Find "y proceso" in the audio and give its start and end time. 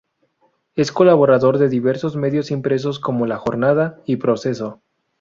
4.07-4.81